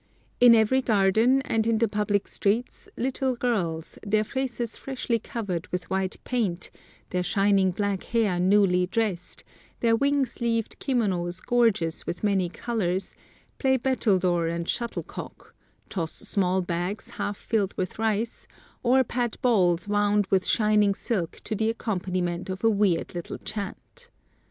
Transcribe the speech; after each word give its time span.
In 0.39 0.55
every 0.55 0.81
garden 0.81 1.43
and 1.43 1.67
in 1.67 1.77
the 1.77 1.87
public 1.87 2.27
streets 2.27 2.89
little 2.97 3.35
girls, 3.35 3.99
their 4.01 4.23
faces 4.23 4.75
freshly 4.75 5.19
covered 5.19 5.67
with 5.67 5.91
white 5.91 6.15
paint, 6.23 6.71
their 7.11 7.21
shining 7.21 7.69
black 7.69 8.05
hair 8.05 8.39
newly 8.39 8.87
dressed, 8.87 9.43
their 9.79 9.95
wing 9.95 10.25
sleeved 10.25 10.79
kimonos 10.79 11.39
gorgeous 11.39 12.07
with 12.07 12.23
many 12.23 12.49
colors, 12.49 13.13
play 13.59 13.77
battledore 13.77 14.47
and 14.49 14.67
shuttlecock, 14.67 15.53
toss 15.87 16.13
small 16.13 16.63
bags 16.63 17.11
half 17.11 17.37
filled 17.37 17.77
with 17.77 17.99
rice, 17.99 18.47
or 18.81 19.03
pat 19.03 19.39
balls 19.43 19.87
wound 19.87 20.25
with 20.31 20.47
shining 20.47 20.95
silk 20.95 21.33
to 21.43 21.53
the 21.53 21.69
accompaniment 21.69 22.49
of 22.49 22.63
a 22.63 22.71
weird 22.71 23.13
little 23.13 23.37
chant. 23.37 24.09